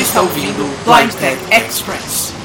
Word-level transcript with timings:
está 0.00 0.22
ouvindo 0.22 0.64
Blind 0.84 1.12
Tech 1.14 1.38
Express. 1.50 2.39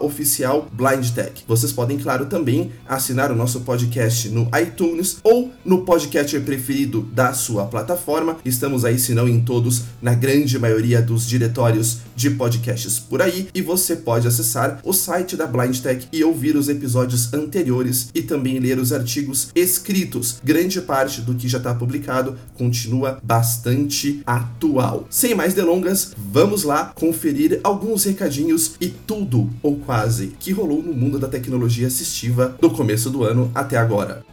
@oficialblindtech. 0.00 1.42
Vocês 1.48 1.72
podem, 1.72 1.98
claro, 1.98 2.26
também 2.26 2.70
assinar 2.86 3.32
o 3.32 3.36
nosso 3.36 3.62
podcast 3.62 4.28
no 4.28 4.48
iTunes 4.60 5.16
ou 5.24 5.50
no 5.64 5.84
podcast 5.84 6.38
preferido 6.40 7.02
da 7.12 7.32
sua 7.32 7.64
plataforma. 7.66 8.36
Estamos 8.44 8.84
aí, 8.84 8.98
se 8.98 9.14
não 9.14 9.28
em 9.28 9.40
todos, 9.40 9.84
na 10.00 10.14
grande 10.14 10.58
maioria 10.58 11.02
dos 11.02 11.26
diretórios 11.26 11.98
de 12.14 12.30
podcasts 12.30 13.00
por 13.00 13.20
aí, 13.20 13.48
e 13.54 13.60
você 13.60 13.96
pode 13.96 14.28
acessar 14.28 14.78
o 14.84 14.92
site 14.92 15.36
da 15.36 15.46
Blindtech 15.46 16.06
e 16.12 16.22
ouvir 16.22 16.54
os 16.56 16.68
episódios 16.68 17.31
anteriores 17.32 18.08
e 18.14 18.22
também 18.22 18.58
ler 18.58 18.78
os 18.78 18.92
artigos 18.92 19.48
escritos. 19.54 20.40
Grande 20.42 20.80
parte 20.80 21.20
do 21.20 21.34
que 21.34 21.48
já 21.48 21.58
está 21.58 21.74
publicado 21.74 22.36
continua 22.54 23.18
bastante 23.22 24.22
atual. 24.26 25.06
Sem 25.10 25.34
mais 25.34 25.54
delongas, 25.54 26.12
vamos 26.16 26.62
lá 26.62 26.92
conferir 26.94 27.60
alguns 27.62 28.04
recadinhos 28.04 28.74
e 28.80 28.88
tudo, 28.88 29.50
ou 29.62 29.76
quase, 29.76 30.34
que 30.38 30.52
rolou 30.52 30.82
no 30.82 30.92
mundo 30.92 31.18
da 31.18 31.28
tecnologia 31.28 31.86
assistiva 31.86 32.56
do 32.60 32.70
começo 32.70 33.10
do 33.10 33.24
ano 33.24 33.50
até 33.54 33.76
agora. 33.76 34.24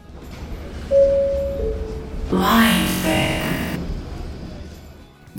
Blind 2.29 2.68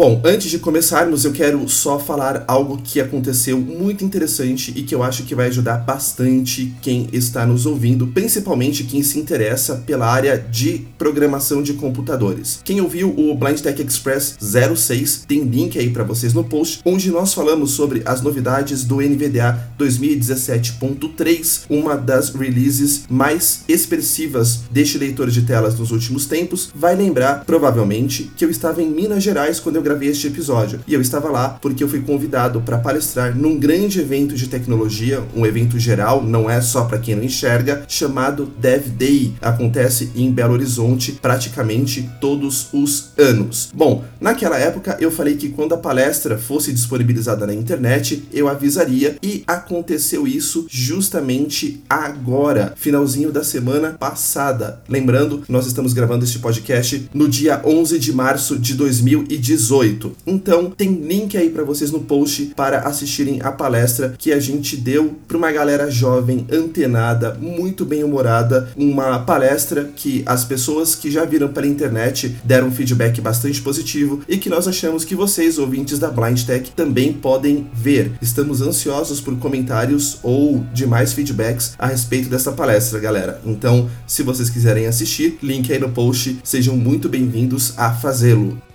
Bom, 0.01 0.19
antes 0.25 0.51
de 0.51 0.59
começarmos, 0.59 1.27
eu 1.27 1.33
quero 1.33 1.69
só 1.69 1.99
falar 1.99 2.43
algo 2.49 2.81
que 2.83 3.03
aconteceu 3.03 3.61
muito 3.61 4.03
interessante 4.03 4.73
e 4.75 4.83
que 4.83 4.95
eu 4.95 5.03
acho 5.03 5.25
que 5.25 5.35
vai 5.35 5.49
ajudar 5.49 5.77
bastante 5.77 6.75
quem 6.81 7.07
está 7.13 7.45
nos 7.45 7.67
ouvindo, 7.67 8.07
principalmente 8.07 8.85
quem 8.85 9.03
se 9.03 9.19
interessa 9.19 9.77
pela 9.87 10.07
área 10.07 10.39
de 10.39 10.87
programação 10.97 11.63
de 11.63 11.75
computadores. 11.75 12.61
Quem 12.65 12.81
ouviu 12.81 13.11
o 13.11 13.35
Blind 13.35 13.61
Tech 13.61 13.79
Express 13.83 14.39
06 14.41 15.27
tem 15.29 15.43
link 15.43 15.79
aí 15.79 15.91
para 15.91 16.03
vocês 16.03 16.33
no 16.33 16.45
post, 16.45 16.81
onde 16.83 17.11
nós 17.11 17.35
falamos 17.35 17.73
sobre 17.73 18.01
as 18.07 18.23
novidades 18.23 18.85
do 18.85 19.03
NVDA 19.03 19.71
2017.3, 19.79 21.65
uma 21.69 21.95
das 21.95 22.31
releases 22.31 23.03
mais 23.11 23.65
expressivas 23.69 24.61
deste 24.71 24.97
leitor 24.97 25.29
de 25.29 25.43
telas 25.43 25.79
nos 25.79 25.91
últimos 25.91 26.25
tempos. 26.25 26.71
Vai 26.75 26.97
lembrar, 26.97 27.45
provavelmente, 27.45 28.31
que 28.35 28.47
eu 28.47 28.51
estava 28.51 28.83
em 28.83 28.89
Minas 28.89 29.23
Gerais 29.23 29.61
quando 29.61 29.77
eu 29.77 29.90
gravei 29.91 30.09
este 30.09 30.29
episódio. 30.29 30.81
E 30.87 30.95
eu 30.95 31.01
estava 31.01 31.29
lá 31.29 31.59
porque 31.61 31.83
eu 31.83 31.89
fui 31.89 32.01
convidado 32.01 32.61
para 32.61 32.79
palestrar 32.79 33.37
num 33.37 33.59
grande 33.59 34.01
evento 34.01 34.37
de 34.37 34.47
tecnologia, 34.47 35.23
um 35.35 35.45
evento 35.45 35.79
geral, 35.81 36.23
não 36.23 36.49
é 36.49 36.61
só 36.61 36.85
para 36.85 36.99
quem 36.99 37.17
não 37.17 37.25
enxerga, 37.25 37.83
chamado 37.89 38.47
Dev 38.59 38.87
Day. 38.91 39.35
Acontece 39.41 40.13
em 40.15 40.31
Belo 40.31 40.53
Horizonte 40.53 41.13
praticamente 41.21 42.09
todos 42.21 42.69
os 42.73 43.11
anos. 43.19 43.71
Bom, 43.75 44.05
naquela 44.21 44.59
época 44.59 44.97
eu 45.01 45.11
falei 45.11 45.37
que 45.37 45.49
quando 45.49 45.75
a 45.75 45.79
palestra 45.79 46.39
fosse 46.39 46.73
disponibilizada 46.73 47.45
na 47.45 47.55
internet, 47.55 48.23
eu 48.33 48.49
avisaria 48.49 49.17
e 49.21 49.43
aconteceu 49.45 50.25
isso 50.25 50.67
justamente 50.71 51.83
agora, 51.89 52.75
finalzinho 52.77 53.33
da 53.33 53.43
semana 53.43 53.97
passada. 53.99 54.81
Lembrando, 54.89 55.43
nós 55.49 55.67
estamos 55.67 55.93
gravando 55.93 56.25
este 56.25 56.39
podcast 56.39 57.11
no 57.13 57.29
dia 57.29 57.61
11 57.65 57.99
de 57.99 58.13
março 58.13 58.57
de 58.57 58.75
2018. 58.75 59.80
18. 59.81 60.13
Então, 60.27 60.71
tem 60.71 60.95
link 60.95 61.37
aí 61.37 61.51
para 61.51 61.65
vocês 61.65 61.91
no 61.91 62.01
post 62.01 62.53
para 62.57 62.81
assistirem 62.81 63.41
a 63.43 63.51
palestra 63.51 64.15
que 64.19 64.33
a 64.33 64.41
gente 64.41 64.77
deu 64.77 65.17
para 65.27 65.37
uma 65.37 65.51
galera 65.51 65.91
jovem, 65.91 66.47
antenada, 66.51 67.35
muito 67.35 67.85
bem 67.85 68.05
humorada, 68.05 68.71
uma 68.77 69.21
palestra 69.21 69.91
que 69.97 70.23
as 70.27 70.45
pessoas 70.45 70.95
que 70.95 71.11
já 71.11 71.25
viram 71.25 71.49
pela 71.49 71.67
internet 71.67 72.37
deram 72.45 72.69
um 72.69 72.73
feedback 72.73 73.21
bastante 73.21 73.61
positivo 73.63 74.21
e 74.29 74.37
que 74.37 74.51
nós 74.51 74.69
achamos 74.69 75.05
que 75.05 75.15
vocês, 75.15 75.59
ouvintes 75.59 75.99
da 75.99 76.11
Blind 76.11 76.43
Tech, 76.45 76.71
também 76.73 77.13
podem 77.13 77.67
ver. 77.73 78.13
Estamos 78.21 78.61
ansiosos 78.61 79.21
por 79.21 79.37
comentários 79.39 80.19
ou 80.23 80.65
demais 80.73 81.13
feedbacks 81.13 81.75
a 81.79 81.87
respeito 81.87 82.29
dessa 82.29 82.53
palestra, 82.53 82.99
galera. 82.99 83.41
Então, 83.45 83.89
se 84.07 84.23
vocês 84.23 84.51
quiserem 84.51 84.87
assistir, 84.87 85.39
link 85.43 85.73
aí 85.73 85.79
no 85.79 85.91
post, 85.91 86.39
sejam 86.43 86.77
muito 86.77 87.09
bem-vindos 87.09 87.75
a 87.77 87.93
fazê-lo. 87.93 88.70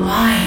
Blind 0.00 0.39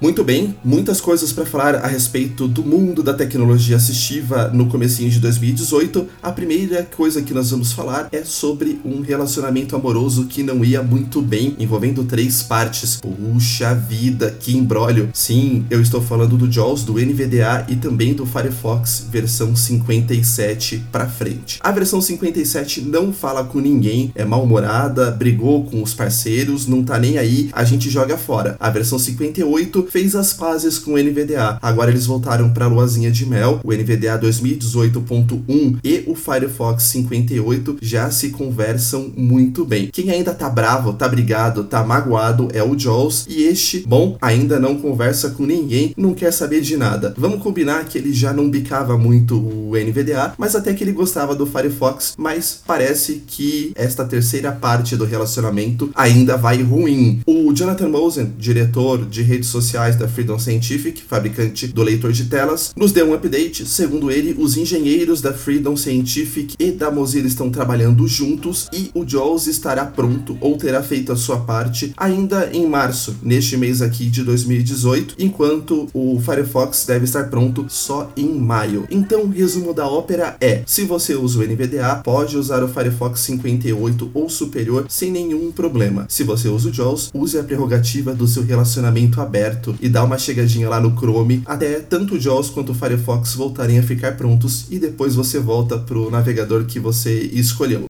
Muito 0.00 0.22
bem, 0.22 0.54
muitas 0.64 1.00
coisas 1.00 1.32
para 1.32 1.44
falar 1.44 1.74
a 1.74 1.88
respeito 1.88 2.46
do 2.46 2.62
mundo 2.62 3.02
da 3.02 3.12
tecnologia 3.12 3.74
assistiva 3.74 4.46
no 4.46 4.68
comecinho 4.68 5.10
de 5.10 5.18
2018. 5.18 6.06
A 6.22 6.30
primeira 6.30 6.84
coisa 6.84 7.20
que 7.20 7.34
nós 7.34 7.50
vamos 7.50 7.72
falar 7.72 8.08
é 8.12 8.22
sobre 8.22 8.80
um 8.84 9.00
relacionamento 9.00 9.74
amoroso 9.74 10.26
que 10.26 10.44
não 10.44 10.64
ia 10.64 10.84
muito 10.84 11.20
bem, 11.20 11.56
envolvendo 11.58 12.04
três 12.04 12.44
partes. 12.44 13.00
Puxa 13.00 13.74
vida, 13.74 14.30
que 14.38 14.56
embrólio. 14.56 15.10
Sim, 15.12 15.66
eu 15.68 15.82
estou 15.82 16.00
falando 16.00 16.36
do 16.36 16.50
JAWS, 16.50 16.84
do 16.84 16.92
NVDA 16.92 17.66
e 17.68 17.74
também 17.74 18.14
do 18.14 18.24
Firefox 18.24 19.04
versão 19.10 19.56
57 19.56 20.84
para 20.92 21.08
frente. 21.08 21.58
A 21.60 21.72
versão 21.72 22.00
57 22.00 22.82
não 22.82 23.12
fala 23.12 23.42
com 23.42 23.58
ninguém, 23.58 24.12
é 24.14 24.24
mal-humorada, 24.24 25.10
brigou 25.10 25.64
com 25.64 25.82
os 25.82 25.92
parceiros, 25.92 26.68
não 26.68 26.84
tá 26.84 27.00
nem 27.00 27.18
aí, 27.18 27.50
a 27.52 27.64
gente 27.64 27.90
joga 27.90 28.16
fora. 28.16 28.56
A 28.60 28.70
versão 28.70 28.96
58 28.96 29.87
fez 29.90 30.14
as 30.14 30.32
pazes 30.32 30.78
com 30.78 30.92
o 30.92 30.98
NVDA. 30.98 31.58
Agora 31.60 31.90
eles 31.90 32.06
voltaram 32.06 32.50
para 32.50 32.66
a 32.66 32.68
luazinha 32.68 33.10
de 33.10 33.26
mel. 33.26 33.60
O 33.64 33.72
NVDA 33.72 34.18
2018.1 34.18 35.78
e 35.82 36.04
o 36.06 36.14
Firefox 36.14 36.84
58 36.84 37.78
já 37.80 38.10
se 38.10 38.30
conversam 38.30 39.12
muito 39.16 39.64
bem. 39.64 39.88
Quem 39.92 40.10
ainda 40.10 40.34
tá 40.34 40.48
bravo, 40.48 40.92
tá 40.92 41.08
brigado, 41.08 41.64
tá 41.64 41.84
magoado 41.84 42.48
é 42.52 42.62
o 42.62 42.78
Jaws 42.78 43.26
e 43.28 43.44
este, 43.44 43.84
bom, 43.86 44.16
ainda 44.20 44.58
não 44.58 44.76
conversa 44.76 45.30
com 45.30 45.44
ninguém, 45.44 45.92
não 45.96 46.14
quer 46.14 46.32
saber 46.32 46.60
de 46.60 46.76
nada. 46.76 47.14
Vamos 47.16 47.42
combinar 47.42 47.84
que 47.84 47.98
ele 47.98 48.12
já 48.12 48.32
não 48.32 48.50
bicava 48.50 48.98
muito 48.98 49.36
o 49.38 49.72
NVDA, 49.72 50.34
mas 50.36 50.54
até 50.54 50.74
que 50.74 50.84
ele 50.84 50.92
gostava 50.92 51.34
do 51.34 51.46
Firefox, 51.46 52.14
mas 52.18 52.60
parece 52.66 53.22
que 53.26 53.72
esta 53.74 54.04
terceira 54.04 54.52
parte 54.52 54.96
do 54.96 55.04
relacionamento 55.04 55.90
ainda 55.94 56.36
vai 56.36 56.62
ruim. 56.62 57.20
O 57.26 57.52
Jonathan 57.52 57.88
Mosen, 57.88 58.32
diretor 58.38 59.04
de 59.06 59.22
redes 59.22 59.48
sociais 59.48 59.77
da 59.78 60.08
Freedom 60.08 60.38
Scientific, 60.38 61.02
fabricante 61.02 61.68
do 61.68 61.84
leitor 61.84 62.10
de 62.10 62.24
telas, 62.24 62.72
nos 62.76 62.90
deu 62.90 63.08
um 63.08 63.14
update. 63.14 63.64
Segundo 63.64 64.10
ele, 64.10 64.34
os 64.36 64.56
engenheiros 64.56 65.20
da 65.20 65.32
Freedom 65.32 65.76
Scientific 65.76 66.54
e 66.58 66.72
da 66.72 66.90
Mozilla 66.90 67.28
estão 67.28 67.48
trabalhando 67.48 68.06
juntos 68.08 68.68
e 68.72 68.90
o 68.92 69.06
JAWS 69.06 69.46
estará 69.46 69.86
pronto 69.86 70.36
ou 70.40 70.56
terá 70.56 70.82
feito 70.82 71.12
a 71.12 71.16
sua 71.16 71.38
parte 71.38 71.92
ainda 71.96 72.50
em 72.52 72.66
março, 72.66 73.16
neste 73.22 73.56
mês 73.56 73.80
aqui 73.80 74.06
de 74.06 74.24
2018, 74.24 75.14
enquanto 75.16 75.88
o 75.94 76.20
Firefox 76.20 76.84
deve 76.84 77.04
estar 77.04 77.30
pronto 77.30 77.66
só 77.68 78.10
em 78.16 78.34
maio. 78.34 78.84
Então, 78.90 79.22
o 79.22 79.30
resumo 79.30 79.72
da 79.72 79.86
ópera 79.86 80.36
é: 80.40 80.62
se 80.66 80.84
você 80.84 81.14
usa 81.14 81.38
o 81.38 81.42
NVDA, 81.42 82.00
pode 82.02 82.36
usar 82.36 82.64
o 82.64 82.68
Firefox 82.68 83.20
58 83.20 84.10
ou 84.12 84.28
superior 84.28 84.86
sem 84.88 85.12
nenhum 85.12 85.52
problema. 85.52 86.06
Se 86.08 86.24
você 86.24 86.48
usa 86.48 86.68
o 86.68 86.72
JAWS, 86.72 87.10
use 87.14 87.38
a 87.38 87.44
prerrogativa 87.44 88.12
do 88.12 88.26
seu 88.26 88.42
relacionamento 88.42 89.20
aberto 89.20 89.67
e 89.80 89.88
dá 89.88 90.04
uma 90.04 90.18
chegadinha 90.18 90.68
lá 90.68 90.80
no 90.80 90.96
Chrome 90.96 91.42
até 91.46 91.80
tanto 91.80 92.14
o 92.14 92.20
JAWS 92.20 92.50
quanto 92.50 92.72
o 92.72 92.74
Firefox 92.74 93.34
voltarem 93.34 93.78
a 93.78 93.82
ficar 93.82 94.16
prontos 94.16 94.66
e 94.70 94.78
depois 94.78 95.14
você 95.14 95.38
volta 95.38 95.78
pro 95.78 96.10
navegador 96.10 96.64
que 96.64 96.78
você 96.78 97.20
escolheu. 97.32 97.84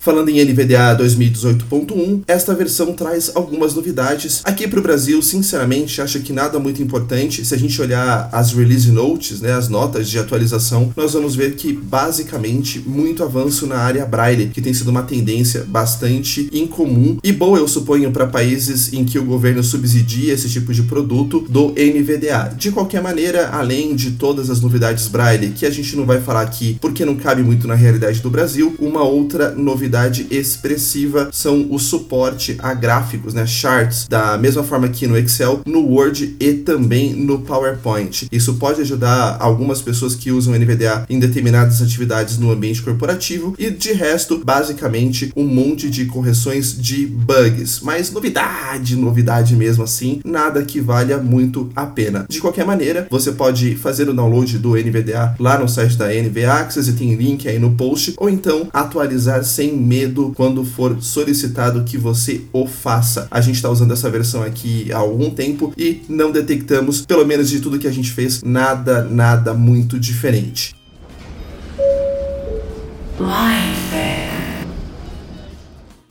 Falando 0.00 0.28
em 0.28 0.44
NVDA 0.44 0.96
2018.1, 0.96 2.22
esta 2.28 2.54
versão 2.54 2.92
traz 2.92 3.32
algumas 3.34 3.74
novidades. 3.74 4.42
Aqui 4.44 4.68
para 4.68 4.78
o 4.78 4.82
Brasil, 4.82 5.20
sinceramente, 5.20 6.00
acho 6.00 6.20
que 6.20 6.32
nada 6.32 6.60
muito 6.60 6.80
importante. 6.80 7.44
Se 7.44 7.52
a 7.52 7.58
gente 7.58 7.82
olhar 7.82 8.28
as 8.30 8.52
release 8.52 8.92
notes, 8.92 9.40
né, 9.40 9.52
as 9.52 9.68
notas 9.68 10.08
de 10.08 10.16
atualização, 10.16 10.92
nós 10.96 11.14
vamos 11.14 11.34
ver 11.34 11.56
que 11.56 11.72
basicamente 11.72 12.78
muito 12.78 13.24
avanço 13.24 13.66
na 13.66 13.78
área 13.78 14.06
Braille, 14.06 14.50
que 14.50 14.62
tem 14.62 14.72
sido 14.72 14.88
uma 14.88 15.02
tendência 15.02 15.64
bastante 15.66 16.48
incomum 16.52 17.18
e 17.22 17.32
boa, 17.32 17.58
eu 17.58 17.66
suponho, 17.66 18.12
para 18.12 18.26
países 18.28 18.92
em 18.92 19.04
que 19.04 19.18
o 19.18 19.24
governo 19.24 19.64
subsidia 19.64 20.32
esse 20.32 20.48
tipo 20.48 20.72
de 20.72 20.84
produto 20.84 21.44
do 21.48 21.70
NVDA. 21.70 22.54
De 22.56 22.70
qualquer 22.70 23.02
maneira, 23.02 23.48
além 23.48 23.96
de 23.96 24.12
todas 24.12 24.48
as 24.48 24.60
novidades 24.60 25.08
Braille, 25.08 25.50
que 25.50 25.66
a 25.66 25.70
gente 25.70 25.96
não 25.96 26.06
vai 26.06 26.20
falar 26.20 26.42
aqui 26.42 26.78
porque 26.80 27.04
não 27.04 27.16
cabe 27.16 27.42
muito 27.42 27.66
na 27.66 27.74
realidade 27.74 28.20
do 28.20 28.30
Brasil, 28.30 28.76
uma 28.78 29.02
outra 29.02 29.50
novidade 29.50 29.87
expressiva 30.30 31.28
são 31.32 31.66
o 31.70 31.78
suporte 31.78 32.56
a 32.58 32.74
gráficos, 32.74 33.34
né, 33.34 33.46
charts, 33.46 34.06
da 34.08 34.36
mesma 34.38 34.62
forma 34.62 34.88
que 34.88 35.06
no 35.06 35.16
Excel, 35.16 35.60
no 35.66 35.80
Word 35.80 36.36
e 36.38 36.54
também 36.54 37.14
no 37.14 37.40
PowerPoint. 37.40 38.28
Isso 38.30 38.54
pode 38.54 38.80
ajudar 38.80 39.36
algumas 39.40 39.80
pessoas 39.80 40.14
que 40.14 40.30
usam 40.30 40.54
NVDA 40.54 41.04
em 41.08 41.18
determinadas 41.18 41.80
atividades 41.80 42.38
no 42.38 42.50
ambiente 42.50 42.82
corporativo 42.82 43.54
e 43.58 43.70
de 43.70 43.92
resto, 43.92 44.42
basicamente, 44.44 45.32
um 45.36 45.44
monte 45.44 45.90
de 45.90 46.06
correções 46.06 46.76
de 46.76 47.06
bugs. 47.06 47.80
Mas 47.82 48.10
novidade, 48.12 48.96
novidade 48.96 49.54
mesmo 49.56 49.84
assim, 49.84 50.20
nada 50.24 50.62
que 50.62 50.80
valha 50.80 51.18
muito 51.18 51.70
a 51.74 51.86
pena. 51.86 52.26
De 52.28 52.40
qualquer 52.40 52.66
maneira, 52.66 53.06
você 53.10 53.32
pode 53.32 53.74
fazer 53.76 54.08
o 54.08 54.14
download 54.14 54.58
do 54.58 54.76
NVDA 54.76 55.34
lá 55.38 55.58
no 55.58 55.68
site 55.68 55.96
da 55.96 56.14
NV 56.14 56.44
Access 56.44 56.90
e 56.90 56.94
tem 56.94 57.14
link 57.14 57.48
aí 57.48 57.58
no 57.58 57.72
post, 57.72 58.14
ou 58.16 58.28
então 58.28 58.68
atualizar 58.72 59.44
sem 59.44 59.74
medo 59.78 60.32
quando 60.36 60.64
for 60.64 61.00
solicitado 61.00 61.84
que 61.84 61.96
você 61.96 62.42
o 62.52 62.66
faça. 62.66 63.28
A 63.30 63.40
gente 63.40 63.56
está 63.56 63.70
usando 63.70 63.92
essa 63.92 64.10
versão 64.10 64.42
aqui 64.42 64.92
há 64.92 64.98
algum 64.98 65.30
tempo 65.30 65.72
e 65.76 66.02
não 66.08 66.30
detectamos, 66.30 67.06
pelo 67.06 67.24
menos 67.24 67.48
de 67.48 67.60
tudo 67.60 67.78
que 67.78 67.86
a 67.86 67.92
gente 67.92 68.10
fez, 68.10 68.42
nada, 68.42 69.04
nada 69.04 69.54
muito 69.54 69.98
diferente. 69.98 70.74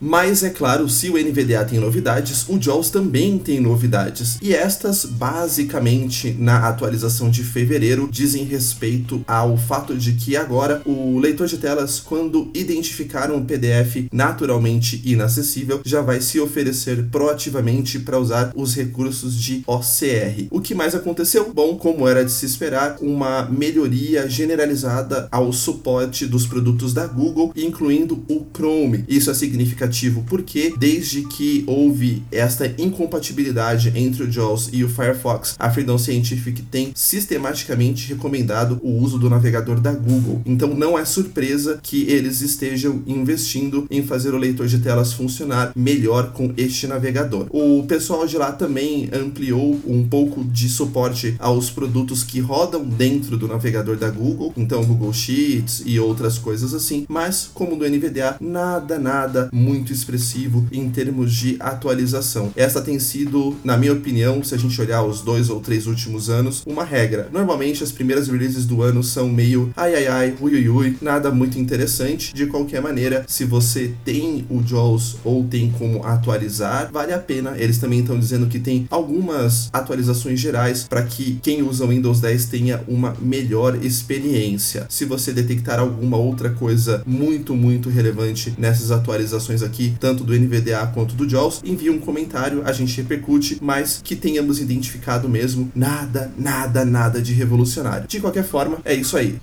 Mas 0.00 0.44
é 0.44 0.50
claro, 0.50 0.88
se 0.88 1.10
o 1.10 1.14
NVDA 1.14 1.64
tem 1.64 1.80
novidades, 1.80 2.48
o 2.48 2.56
JAWS 2.56 2.88
também 2.90 3.36
tem 3.36 3.58
novidades. 3.58 4.38
E 4.40 4.54
estas, 4.54 5.04
basicamente, 5.04 6.36
na 6.38 6.68
atualização 6.68 7.28
de 7.28 7.42
fevereiro, 7.42 8.08
dizem 8.08 8.44
respeito 8.44 9.24
ao 9.26 9.56
fato 9.56 9.96
de 9.96 10.12
que 10.12 10.36
agora 10.36 10.82
o 10.86 11.18
leitor 11.18 11.48
de 11.48 11.58
telas, 11.58 11.98
quando 11.98 12.48
identificar 12.54 13.32
um 13.32 13.44
PDF 13.44 14.06
naturalmente 14.12 15.02
inacessível, 15.04 15.80
já 15.84 16.00
vai 16.00 16.20
se 16.20 16.38
oferecer 16.38 17.06
proativamente 17.10 17.98
para 17.98 18.20
usar 18.20 18.52
os 18.54 18.76
recursos 18.76 19.34
de 19.34 19.64
OCR. 19.66 20.46
O 20.48 20.60
que 20.60 20.76
mais 20.76 20.94
aconteceu? 20.94 21.50
Bom, 21.52 21.76
como 21.76 22.06
era 22.06 22.24
de 22.24 22.30
se 22.30 22.46
esperar, 22.46 22.98
uma 23.00 23.46
melhoria 23.46 24.28
generalizada 24.28 25.26
ao 25.32 25.52
suporte 25.52 26.24
dos 26.24 26.46
produtos 26.46 26.94
da 26.94 27.04
Google, 27.04 27.52
incluindo 27.56 28.22
o 28.28 28.46
Chrome. 28.54 29.04
Isso 29.08 29.28
é 29.28 29.34
significativo 29.34 29.87
significativo 29.88 30.24
porque 30.28 30.74
desde 30.78 31.22
que 31.22 31.64
houve 31.66 32.22
esta 32.30 32.72
incompatibilidade 32.78 33.92
entre 33.94 34.24
o 34.24 34.30
JAWS 34.30 34.70
e 34.72 34.84
o 34.84 34.88
Firefox, 34.88 35.56
a 35.58 35.70
Freedom 35.70 35.98
Scientific 35.98 36.62
tem 36.62 36.92
sistematicamente 36.94 38.08
recomendado 38.08 38.78
o 38.82 38.90
uso 39.02 39.18
do 39.18 39.30
navegador 39.30 39.80
da 39.80 39.92
Google. 39.92 40.42
Então 40.44 40.74
não 40.74 40.98
é 40.98 41.04
surpresa 41.04 41.78
que 41.82 42.02
eles 42.04 42.40
estejam 42.40 43.02
investindo 43.06 43.86
em 43.90 44.02
fazer 44.02 44.34
o 44.34 44.38
leitor 44.38 44.66
de 44.66 44.78
telas 44.78 45.12
funcionar 45.12 45.72
melhor 45.74 46.32
com 46.32 46.52
este 46.56 46.86
navegador. 46.86 47.46
O 47.50 47.84
pessoal 47.86 48.26
de 48.26 48.36
lá 48.36 48.52
também 48.52 49.08
ampliou 49.12 49.80
um 49.86 50.06
pouco 50.06 50.44
de 50.44 50.68
suporte 50.68 51.34
aos 51.38 51.70
produtos 51.70 52.22
que 52.22 52.40
rodam 52.40 52.84
dentro 52.84 53.36
do 53.36 53.48
navegador 53.48 53.96
da 53.96 54.10
Google, 54.10 54.52
então 54.56 54.84
Google 54.84 55.12
Sheets 55.12 55.82
e 55.84 55.98
outras 55.98 56.38
coisas 56.38 56.74
assim, 56.74 57.06
mas 57.08 57.50
como 57.52 57.76
do 57.76 57.88
NVDA, 57.88 58.36
nada, 58.40 58.98
nada 58.98 59.48
muito 59.52 59.77
muito 59.78 59.92
expressivo 59.92 60.66
em 60.72 60.90
termos 60.90 61.32
de 61.32 61.56
atualização. 61.60 62.52
Essa 62.56 62.82
tem 62.82 62.98
sido, 62.98 63.56
na 63.62 63.76
minha 63.76 63.92
opinião, 63.92 64.42
se 64.42 64.54
a 64.54 64.58
gente 64.58 64.78
olhar 64.80 65.04
os 65.04 65.20
dois 65.20 65.48
ou 65.48 65.60
três 65.60 65.86
últimos 65.86 66.28
anos, 66.28 66.64
uma 66.66 66.84
regra. 66.84 67.28
Normalmente 67.32 67.84
as 67.84 67.92
primeiras 67.92 68.28
releases 68.28 68.66
do 68.66 68.82
ano 68.82 69.04
são 69.04 69.28
meio 69.28 69.72
ai 69.76 69.94
ai 69.94 70.06
ai, 70.08 70.34
ui 70.40 70.54
ui 70.54 70.68
ui, 70.68 70.96
nada 71.00 71.30
muito 71.30 71.58
interessante. 71.58 72.34
De 72.34 72.46
qualquer 72.46 72.82
maneira, 72.82 73.24
se 73.28 73.44
você 73.44 73.92
tem 74.04 74.44
o 74.50 74.60
JAWS 74.62 75.18
ou 75.24 75.44
tem 75.44 75.70
como 75.70 76.04
atualizar, 76.04 76.90
vale 76.92 77.12
a 77.12 77.18
pena. 77.18 77.54
Eles 77.56 77.78
também 77.78 78.00
estão 78.00 78.18
dizendo 78.18 78.48
que 78.48 78.58
tem 78.58 78.86
algumas 78.90 79.68
atualizações 79.72 80.40
gerais 80.40 80.86
para 80.88 81.02
que 81.02 81.38
quem 81.40 81.62
usa 81.62 81.84
o 81.84 81.88
Windows 81.88 82.20
10 82.20 82.46
tenha 82.46 82.82
uma 82.88 83.14
melhor 83.20 83.84
experiência. 83.84 84.86
Se 84.88 85.04
você 85.04 85.32
detectar 85.32 85.78
alguma 85.78 86.16
outra 86.16 86.50
coisa 86.50 87.02
muito, 87.06 87.54
muito 87.54 87.88
relevante 87.88 88.54
nessas 88.58 88.90
atualizações 88.90 89.62
aqui, 89.68 89.96
tanto 90.00 90.24
do 90.24 90.32
NVDA 90.32 90.86
quanto 90.88 91.14
do 91.14 91.28
JAWS, 91.28 91.62
envie 91.64 91.90
um 91.90 92.00
comentário, 92.00 92.62
a 92.64 92.72
gente 92.72 92.96
repercute, 93.00 93.58
mas 93.60 94.00
que 94.02 94.16
tenhamos 94.16 94.60
identificado 94.60 95.28
mesmo 95.28 95.70
nada, 95.74 96.32
nada, 96.36 96.84
nada 96.84 97.22
de 97.22 97.32
revolucionário. 97.32 98.08
De 98.08 98.20
qualquer 98.20 98.44
forma, 98.44 98.78
é 98.84 98.94
isso 98.94 99.16
aí. 99.16 99.38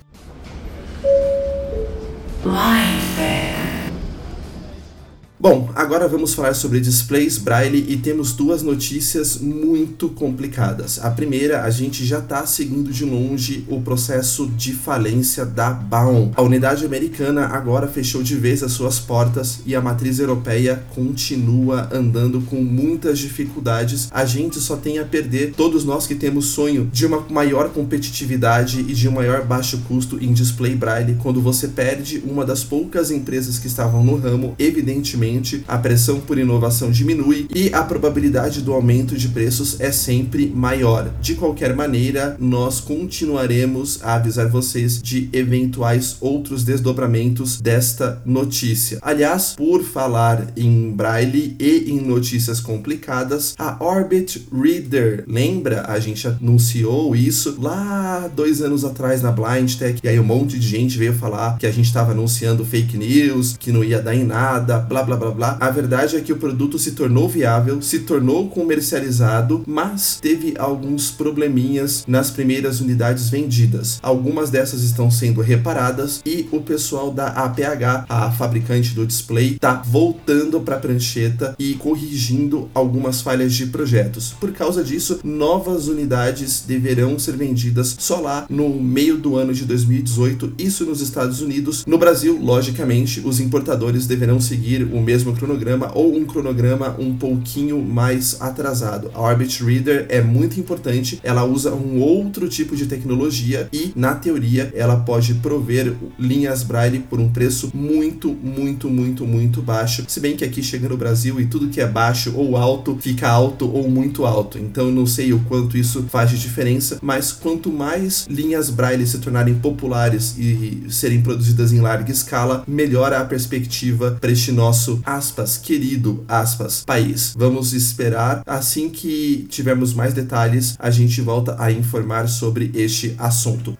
Bom, 5.38 5.70
agora 5.74 6.08
vamos 6.08 6.32
falar 6.32 6.54
sobre 6.54 6.80
displays 6.80 7.36
Braille 7.36 7.84
e 7.90 7.98
temos 7.98 8.32
duas 8.32 8.62
notícias 8.62 9.36
muito 9.36 10.08
complicadas. 10.08 10.98
A 11.04 11.10
primeira, 11.10 11.62
a 11.62 11.68
gente 11.68 12.06
já 12.06 12.20
está 12.20 12.46
seguindo 12.46 12.90
de 12.90 13.04
longe 13.04 13.62
o 13.68 13.82
processo 13.82 14.46
de 14.46 14.72
falência 14.72 15.44
da 15.44 15.72
Baum. 15.72 16.30
A 16.34 16.40
unidade 16.40 16.86
americana 16.86 17.48
agora 17.48 17.86
fechou 17.86 18.22
de 18.22 18.34
vez 18.34 18.62
as 18.62 18.72
suas 18.72 18.98
portas 18.98 19.58
e 19.66 19.76
a 19.76 19.80
matriz 19.80 20.18
europeia 20.18 20.82
continua 20.94 21.86
andando 21.92 22.40
com 22.40 22.62
muitas 22.62 23.18
dificuldades. 23.18 24.08
A 24.10 24.24
gente 24.24 24.58
só 24.58 24.74
tem 24.74 24.98
a 24.98 25.04
perder, 25.04 25.52
todos 25.54 25.84
nós 25.84 26.06
que 26.06 26.14
temos 26.14 26.46
sonho 26.46 26.88
de 26.90 27.04
uma 27.04 27.20
maior 27.28 27.68
competitividade 27.68 28.80
e 28.80 28.94
de 28.94 29.06
um 29.06 29.12
maior 29.12 29.44
baixo 29.44 29.82
custo 29.86 30.16
em 30.18 30.32
display 30.32 30.74
Braille, 30.74 31.18
quando 31.22 31.42
você 31.42 31.68
perde 31.68 32.22
uma 32.26 32.42
das 32.42 32.64
poucas 32.64 33.10
empresas 33.10 33.58
que 33.58 33.66
estavam 33.66 34.02
no 34.02 34.16
ramo, 34.16 34.54
evidentemente 34.58 35.25
a 35.66 35.78
pressão 35.78 36.20
por 36.20 36.38
inovação 36.38 36.90
diminui 36.90 37.46
e 37.54 37.72
a 37.72 37.82
probabilidade 37.82 38.62
do 38.62 38.72
aumento 38.72 39.16
de 39.16 39.28
preços 39.28 39.80
é 39.80 39.90
sempre 39.90 40.46
maior. 40.54 41.10
De 41.20 41.34
qualquer 41.34 41.74
maneira, 41.74 42.36
nós 42.38 42.80
continuaremos 42.80 44.00
a 44.02 44.14
avisar 44.14 44.48
vocês 44.48 45.00
de 45.02 45.28
eventuais 45.32 46.16
outros 46.20 46.64
desdobramentos 46.64 47.60
desta 47.60 48.22
notícia. 48.24 48.98
Aliás, 49.02 49.54
por 49.56 49.82
falar 49.82 50.52
em 50.56 50.90
Braille 50.90 51.56
e 51.58 51.90
em 51.90 52.00
notícias 52.00 52.60
complicadas, 52.60 53.54
a 53.58 53.82
Orbit 53.82 54.46
Reader, 54.52 55.24
lembra? 55.26 55.84
A 55.88 55.98
gente 55.98 56.26
anunciou 56.26 57.14
isso 57.16 57.56
lá 57.60 58.30
dois 58.34 58.60
anos 58.62 58.84
atrás 58.84 59.22
na 59.22 59.32
Blind 59.32 59.74
Tech, 59.74 60.00
e 60.02 60.08
aí 60.08 60.20
um 60.20 60.24
monte 60.24 60.58
de 60.58 60.66
gente 60.66 60.98
veio 60.98 61.14
falar 61.14 61.58
que 61.58 61.66
a 61.66 61.70
gente 61.70 61.86
estava 61.86 62.12
anunciando 62.12 62.64
fake 62.64 62.96
news, 62.96 63.56
que 63.58 63.72
não 63.72 63.82
ia 63.82 64.00
dar 64.00 64.14
em 64.14 64.24
nada, 64.24 64.78
blá 64.78 65.02
blá 65.02 65.15
blá 65.16 65.30
blá. 65.30 65.56
A 65.60 65.70
verdade 65.70 66.16
é 66.16 66.20
que 66.20 66.32
o 66.32 66.36
produto 66.36 66.78
se 66.78 66.92
tornou 66.92 67.28
viável, 67.28 67.80
se 67.82 68.00
tornou 68.00 68.48
comercializado, 68.48 69.62
mas 69.66 70.18
teve 70.20 70.54
alguns 70.58 71.10
probleminhas 71.10 72.04
nas 72.06 72.30
primeiras 72.30 72.80
unidades 72.80 73.28
vendidas. 73.28 73.98
Algumas 74.02 74.50
dessas 74.50 74.82
estão 74.82 75.10
sendo 75.10 75.40
reparadas 75.40 76.20
e 76.24 76.48
o 76.52 76.60
pessoal 76.60 77.10
da 77.10 77.28
APH, 77.28 78.06
a 78.08 78.30
fabricante 78.30 78.94
do 78.94 79.06
display, 79.06 79.54
está 79.54 79.74
voltando 79.74 80.60
para 80.60 80.76
a 80.76 80.80
prancheta 80.80 81.54
e 81.58 81.74
corrigindo 81.74 82.68
algumas 82.74 83.20
falhas 83.20 83.54
de 83.54 83.66
projetos. 83.66 84.34
Por 84.38 84.52
causa 84.52 84.82
disso, 84.82 85.20
novas 85.24 85.88
unidades 85.88 86.64
deverão 86.66 87.18
ser 87.18 87.36
vendidas 87.36 87.96
só 87.98 88.20
lá 88.20 88.46
no 88.48 88.68
meio 88.68 89.16
do 89.16 89.36
ano 89.36 89.52
de 89.52 89.64
2018, 89.64 90.54
isso 90.58 90.84
nos 90.84 91.00
Estados 91.00 91.40
Unidos. 91.40 91.84
No 91.86 91.98
Brasil, 91.98 92.38
logicamente, 92.40 93.20
os 93.24 93.40
importadores 93.40 94.06
deverão 94.06 94.40
seguir 94.40 94.82
o 94.84 95.00
mesmo 95.06 95.32
cronograma 95.32 95.92
ou 95.94 96.16
um 96.16 96.24
cronograma 96.24 96.96
um 96.98 97.16
pouquinho 97.16 97.80
mais 97.80 98.36
atrasado. 98.40 99.08
A 99.14 99.20
Orbit 99.20 99.62
Reader 99.62 100.06
é 100.08 100.20
muito 100.20 100.58
importante, 100.58 101.20
ela 101.22 101.44
usa 101.44 101.72
um 101.72 102.00
outro 102.00 102.48
tipo 102.48 102.74
de 102.74 102.86
tecnologia 102.86 103.68
e, 103.72 103.92
na 103.94 104.16
teoria, 104.16 104.72
ela 104.74 104.96
pode 104.96 105.34
prover 105.34 105.94
linhas 106.18 106.64
Braille 106.64 106.98
por 106.98 107.20
um 107.20 107.28
preço 107.28 107.70
muito, 107.72 108.32
muito, 108.34 108.90
muito, 108.90 109.24
muito 109.24 109.62
baixo. 109.62 110.04
Se 110.08 110.18
bem 110.18 110.36
que 110.36 110.44
aqui 110.44 110.60
chega 110.60 110.88
no 110.88 110.96
Brasil 110.96 111.40
e 111.40 111.46
tudo 111.46 111.68
que 111.68 111.80
é 111.80 111.86
baixo 111.86 112.32
ou 112.34 112.56
alto 112.56 112.98
fica 113.00 113.28
alto 113.28 113.70
ou 113.72 113.88
muito 113.88 114.26
alto. 114.26 114.58
Então 114.58 114.90
não 114.90 115.06
sei 115.06 115.32
o 115.32 115.38
quanto 115.40 115.78
isso 115.78 116.04
faz 116.08 116.30
de 116.30 116.38
diferença, 116.38 116.98
mas 117.00 117.30
quanto 117.30 117.72
mais 117.72 118.26
linhas 118.28 118.70
Braille 118.70 119.06
se 119.06 119.18
tornarem 119.18 119.54
populares 119.54 120.36
e 120.36 120.86
serem 120.88 121.22
produzidas 121.22 121.72
em 121.72 121.80
larga 121.80 122.10
escala, 122.10 122.64
melhora 122.66 123.20
a 123.20 123.24
perspectiva 123.24 124.16
para 124.20 124.32
este 124.32 124.50
nosso 124.50 124.95
aspas 125.04 125.56
querido 125.56 126.24
aspas 126.28 126.84
país. 126.84 127.34
Vamos 127.36 127.72
esperar 127.72 128.42
assim 128.46 128.88
que 128.88 129.46
tivermos 129.50 129.92
mais 129.92 130.14
detalhes, 130.14 130.76
a 130.78 130.90
gente 130.90 131.20
volta 131.20 131.56
a 131.58 131.70
informar 131.70 132.28
sobre 132.28 132.70
este 132.74 133.14
assunto. 133.18 133.76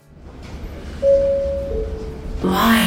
Bear. 2.42 2.85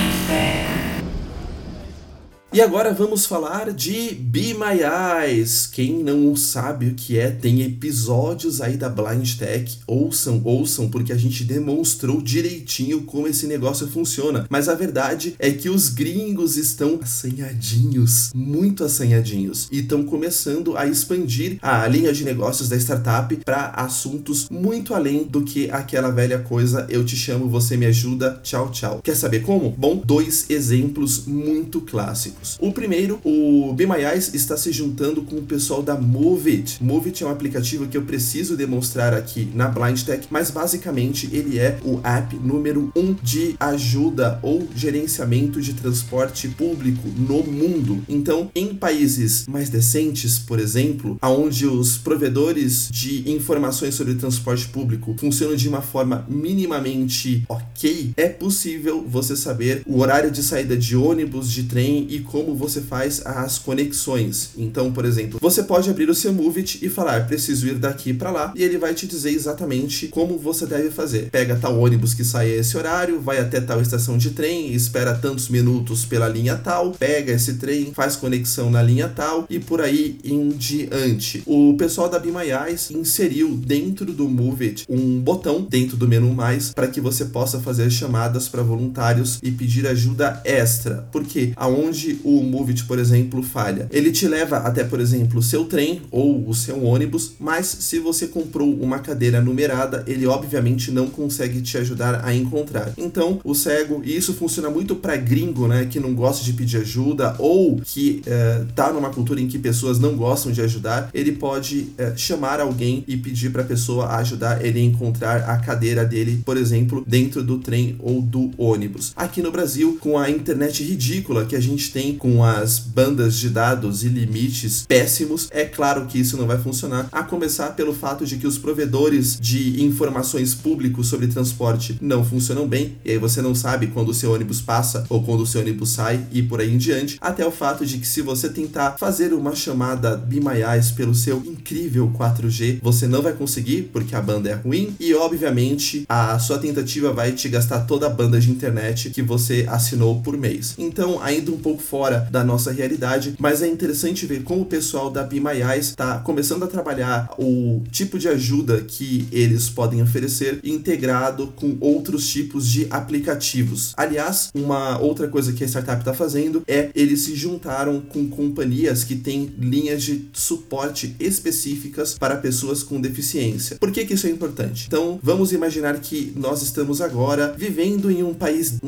E 2.59 2.61
agora 2.61 2.93
vamos 2.93 3.25
falar 3.25 3.71
de 3.71 4.13
Be 4.13 4.53
My 4.53 4.81
Eyes. 5.23 5.65
Quem 5.65 6.03
não 6.03 6.35
sabe 6.35 6.87
o 6.87 6.93
que 6.93 7.17
é, 7.17 7.31
tem 7.31 7.61
episódios 7.61 8.59
aí 8.59 8.75
da 8.75 8.89
Blind 8.89 9.35
Tech. 9.37 9.77
Ouçam, 9.87 10.41
ouçam, 10.43 10.89
porque 10.89 11.13
a 11.13 11.15
gente 11.15 11.45
demonstrou 11.45 12.21
direitinho 12.21 13.03
como 13.03 13.29
esse 13.29 13.47
negócio 13.47 13.87
funciona. 13.87 14.45
Mas 14.49 14.67
a 14.67 14.75
verdade 14.75 15.37
é 15.39 15.51
que 15.51 15.69
os 15.69 15.87
gringos 15.87 16.57
estão 16.57 16.99
assanhadinhos, 17.01 18.29
muito 18.35 18.83
assanhadinhos, 18.83 19.69
e 19.71 19.79
estão 19.79 20.03
começando 20.03 20.75
a 20.75 20.85
expandir 20.85 21.59
a 21.61 21.87
linha 21.87 22.11
de 22.11 22.25
negócios 22.25 22.67
da 22.67 22.75
startup 22.75 23.33
para 23.37 23.67
assuntos 23.67 24.49
muito 24.51 24.93
além 24.93 25.23
do 25.23 25.43
que 25.43 25.71
aquela 25.71 26.11
velha 26.11 26.39
coisa 26.39 26.85
eu 26.89 27.05
te 27.05 27.15
chamo, 27.15 27.47
você 27.47 27.77
me 27.77 27.85
ajuda, 27.85 28.37
tchau, 28.43 28.69
tchau. 28.69 28.99
Quer 29.01 29.15
saber 29.15 29.43
como? 29.43 29.73
Bom, 29.77 30.01
dois 30.05 30.49
exemplos 30.49 31.25
muito 31.25 31.79
clássicos. 31.79 32.48
O 32.59 32.71
primeiro, 32.71 33.19
o 33.23 33.73
Be 33.73 33.85
My 33.85 34.03
Eyes 34.03 34.33
está 34.33 34.57
se 34.57 34.71
juntando 34.71 35.21
com 35.21 35.37
o 35.37 35.43
pessoal 35.43 35.81
da 35.81 35.95
Moveit. 35.95 36.83
Moveit 36.83 37.23
é 37.23 37.27
um 37.27 37.31
aplicativo 37.31 37.87
que 37.87 37.97
eu 37.97 38.03
preciso 38.03 38.55
demonstrar 38.55 39.13
aqui 39.13 39.49
na 39.53 39.67
Blind 39.67 40.01
Tech, 40.03 40.27
mas 40.29 40.49
basicamente 40.49 41.29
ele 41.31 41.59
é 41.59 41.79
o 41.83 41.99
app 42.03 42.35
número 42.37 42.91
um 42.95 43.13
de 43.13 43.55
ajuda 43.59 44.39
ou 44.41 44.67
gerenciamento 44.75 45.61
de 45.61 45.73
transporte 45.73 46.47
público 46.47 47.07
no 47.17 47.43
mundo. 47.43 48.03
Então, 48.07 48.49
em 48.55 48.73
países 48.73 49.45
mais 49.47 49.69
decentes, 49.69 50.39
por 50.39 50.59
exemplo, 50.59 51.17
aonde 51.21 51.65
os 51.65 51.97
provedores 51.97 52.89
de 52.91 53.29
informações 53.29 53.95
sobre 53.95 54.15
transporte 54.15 54.67
público 54.67 55.15
funcionam 55.19 55.55
de 55.55 55.67
uma 55.67 55.81
forma 55.81 56.25
minimamente 56.29 57.43
ok, 57.47 58.13
é 58.15 58.27
possível 58.27 59.05
você 59.07 59.35
saber 59.35 59.83
o 59.85 59.99
horário 59.99 60.31
de 60.31 60.43
saída 60.43 60.75
de 60.75 60.95
ônibus, 60.95 61.51
de 61.51 61.63
trem 61.63 62.07
e 62.09 62.19
como 62.29 62.55
você 62.55 62.81
faz 62.81 63.21
as 63.25 63.57
conexões. 63.57 64.51
Então, 64.57 64.91
por 64.91 65.05
exemplo, 65.05 65.39
você 65.41 65.63
pode 65.63 65.89
abrir 65.89 66.09
o 66.09 66.15
seu 66.15 66.31
Movit 66.31 66.79
e 66.81 66.89
falar: 66.89 67.27
preciso 67.27 67.67
ir 67.67 67.75
daqui 67.75 68.13
para 68.13 68.31
lá, 68.31 68.53
e 68.55 68.63
ele 68.63 68.77
vai 68.77 68.93
te 68.93 69.07
dizer 69.07 69.31
exatamente 69.31 70.07
como 70.07 70.37
você 70.37 70.65
deve 70.65 70.91
fazer. 70.91 71.29
Pega 71.29 71.55
tal 71.55 71.79
ônibus 71.79 72.13
que 72.13 72.23
sai 72.23 72.51
a 72.51 72.57
esse 72.57 72.77
horário, 72.77 73.19
vai 73.19 73.39
até 73.39 73.59
tal 73.59 73.81
estação 73.81 74.17
de 74.17 74.31
trem, 74.31 74.73
espera 74.73 75.15
tantos 75.15 75.49
minutos 75.49 76.05
pela 76.05 76.29
linha 76.29 76.55
tal, 76.55 76.91
pega 76.91 77.33
esse 77.33 77.55
trem, 77.55 77.91
faz 77.93 78.15
conexão 78.15 78.69
na 78.69 78.81
linha 78.81 79.09
tal 79.09 79.45
e 79.49 79.59
por 79.59 79.81
aí 79.81 80.19
em 80.23 80.49
diante. 80.49 81.41
O 81.45 81.75
pessoal 81.77 82.09
da 82.09 82.19
Eyes 82.29 82.91
inseriu 82.91 83.55
dentro 83.55 84.05
do 84.13 84.27
Movit 84.27 84.85
um 84.87 85.19
botão 85.19 85.65
dentro 85.67 85.97
do 85.97 86.07
menu 86.07 86.33
mais 86.33 86.71
para 86.73 86.87
que 86.87 87.01
você 87.01 87.25
possa 87.25 87.59
fazer 87.59 87.89
chamadas 87.89 88.47
para 88.47 88.61
voluntários 88.61 89.39
e 89.41 89.51
pedir 89.51 89.87
ajuda 89.87 90.41
extra, 90.45 91.07
porque 91.11 91.53
aonde 91.55 92.18
o 92.23 92.43
Movit, 92.43 92.85
por 92.85 92.99
exemplo, 92.99 93.41
falha. 93.43 93.87
Ele 93.91 94.11
te 94.11 94.27
leva 94.27 94.57
até, 94.57 94.83
por 94.83 94.99
exemplo, 94.99 95.39
o 95.39 95.43
seu 95.43 95.65
trem 95.65 96.01
ou 96.11 96.47
o 96.47 96.53
seu 96.53 96.83
ônibus, 96.83 97.33
mas 97.39 97.65
se 97.65 97.99
você 97.99 98.27
comprou 98.27 98.73
uma 98.73 98.99
cadeira 98.99 99.41
numerada, 99.41 100.03
ele 100.07 100.25
obviamente 100.25 100.91
não 100.91 101.07
consegue 101.07 101.61
te 101.61 101.77
ajudar 101.77 102.25
a 102.25 102.33
encontrar. 102.33 102.93
Então, 102.97 103.39
o 103.43 103.53
cego, 103.53 104.01
e 104.03 104.15
isso 104.15 104.33
funciona 104.33 104.69
muito 104.69 104.95
para 104.95 105.15
gringo, 105.15 105.67
né, 105.67 105.87
que 105.89 105.99
não 105.99 106.13
gosta 106.13 106.43
de 106.43 106.53
pedir 106.53 106.77
ajuda 106.77 107.35
ou 107.39 107.81
que 107.83 108.21
é, 108.25 108.63
tá 108.75 108.91
numa 108.91 109.09
cultura 109.09 109.41
em 109.41 109.47
que 109.47 109.59
pessoas 109.59 109.99
não 109.99 110.15
gostam 110.15 110.51
de 110.51 110.61
ajudar, 110.61 111.09
ele 111.13 111.33
pode 111.33 111.87
é, 111.97 112.15
chamar 112.15 112.59
alguém 112.59 113.03
e 113.07 113.17
pedir 113.17 113.51
para 113.51 113.61
a 113.61 113.65
pessoa 113.65 114.07
ajudar 114.17 114.63
ele 114.65 114.79
a 114.79 114.83
encontrar 114.83 115.49
a 115.49 115.57
cadeira 115.57 116.05
dele, 116.05 116.41
por 116.45 116.57
exemplo, 116.57 117.03
dentro 117.07 117.43
do 117.43 117.59
trem 117.59 117.95
ou 117.99 118.21
do 118.21 118.51
ônibus. 118.57 119.13
Aqui 119.15 119.41
no 119.41 119.51
Brasil, 119.51 119.97
com 119.99 120.17
a 120.17 120.29
internet 120.29 120.83
ridícula 120.83 121.45
que 121.45 121.55
a 121.55 121.59
gente 121.59 121.91
tem 121.91 122.08
com 122.15 122.43
as 122.43 122.79
bandas 122.79 123.37
de 123.37 123.49
dados 123.49 124.03
e 124.03 124.07
limites 124.07 124.85
péssimos, 124.87 125.47
é 125.51 125.65
claro 125.65 126.05
que 126.05 126.19
isso 126.19 126.37
não 126.37 126.47
vai 126.47 126.57
funcionar. 126.57 127.07
A 127.11 127.23
começar 127.23 127.75
pelo 127.75 127.93
fato 127.93 128.25
de 128.25 128.37
que 128.37 128.47
os 128.47 128.57
provedores 128.57 129.37
de 129.39 129.83
informações 129.83 130.53
públicos 130.53 131.07
sobre 131.07 131.27
transporte 131.27 131.97
não 132.01 132.23
funcionam 132.23 132.67
bem, 132.67 132.97
e 133.03 133.11
aí 133.11 133.17
você 133.17 133.41
não 133.41 133.55
sabe 133.55 133.87
quando 133.87 134.09
o 134.09 134.13
seu 134.13 134.33
ônibus 134.33 134.61
passa 134.61 135.05
ou 135.09 135.23
quando 135.23 135.41
o 135.41 135.47
seu 135.47 135.61
ônibus 135.61 135.89
sai 135.91 136.25
e 136.31 136.41
por 136.41 136.59
aí 136.59 136.73
em 136.73 136.77
diante, 136.77 137.17
até 137.21 137.45
o 137.45 137.51
fato 137.51 137.85
de 137.85 137.97
que 137.97 138.07
se 138.07 138.21
você 138.21 138.49
tentar 138.49 138.97
fazer 138.97 139.33
uma 139.33 139.55
chamada 139.55 140.15
Be 140.15 140.39
My 140.39 140.61
Eyes 140.61 140.91
pelo 140.91 141.13
seu 141.13 141.37
incrível 141.45 142.11
4G, 142.17 142.79
você 142.81 143.07
não 143.07 143.21
vai 143.21 143.33
conseguir 143.33 143.89
porque 143.91 144.15
a 144.15 144.21
banda 144.21 144.49
é 144.49 144.53
ruim 144.53 144.95
e 144.99 145.13
obviamente 145.13 146.05
a 146.07 146.37
sua 146.39 146.57
tentativa 146.57 147.11
vai 147.11 147.31
te 147.31 147.49
gastar 147.49 147.81
toda 147.81 148.07
a 148.07 148.09
banda 148.09 148.39
de 148.39 148.51
internet 148.51 149.09
que 149.09 149.21
você 149.21 149.65
assinou 149.69 150.21
por 150.21 150.37
mês. 150.37 150.75
Então, 150.77 151.21
ainda 151.21 151.51
um 151.51 151.57
pouco 151.57 151.81
fora 151.81 151.98
fora 151.99 152.29
da 152.31 152.45
nossa 152.45 152.71
realidade, 152.71 153.35
mas 153.37 153.61
é 153.61 153.67
interessante 153.67 154.25
ver 154.25 154.41
como 154.43 154.61
o 154.61 154.65
pessoal 154.65 155.09
da 155.09 155.21
Be 155.21 155.41
My 155.41 155.61
Eyes 155.61 155.87
está 155.87 156.19
começando 156.19 156.63
a 156.63 156.67
trabalhar 156.67 157.29
o 157.37 157.83
tipo 157.91 158.17
de 158.17 158.29
ajuda 158.29 158.79
que 158.87 159.27
eles 159.33 159.69
podem 159.69 160.01
oferecer 160.01 160.61
integrado 160.63 161.47
com 161.57 161.75
outros 161.81 162.25
tipos 162.29 162.65
de 162.69 162.87
aplicativos. 162.89 163.91
Aliás, 163.97 164.49
uma 164.55 164.97
outra 164.97 165.27
coisa 165.27 165.51
que 165.51 165.61
a 165.61 165.67
startup 165.67 165.99
está 165.99 166.13
fazendo 166.13 166.63
é 166.65 166.89
eles 166.95 167.19
se 167.19 167.35
juntaram 167.35 167.99
com 167.99 168.29
companhias 168.29 169.03
que 169.03 169.17
têm 169.17 169.53
linhas 169.59 170.01
de 170.01 170.29
suporte 170.31 171.13
específicas 171.19 172.17
para 172.17 172.37
pessoas 172.37 172.81
com 172.81 173.01
deficiência. 173.01 173.75
Por 173.77 173.91
que, 173.91 174.05
que 174.05 174.13
isso 174.13 174.25
é 174.25 174.29
importante? 174.29 174.85
Então, 174.87 175.19
vamos 175.21 175.51
imaginar 175.51 175.99
que 175.99 176.31
nós 176.33 176.61
estamos 176.61 177.01
agora 177.01 177.53
vivendo 177.57 178.09
em 178.09 178.23
um 178.23 178.33
país 178.33 178.79